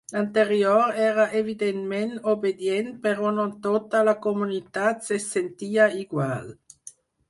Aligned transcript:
L'anterior 0.13 0.95
era 1.09 1.25
evidentment 1.41 2.15
obedient 2.33 2.91
però 3.05 3.35
no 3.37 3.47
tota 3.69 4.05
la 4.11 4.19
comunitat 4.27 5.09
se 5.13 5.23
sentia 5.31 5.91
igual. 6.05 6.55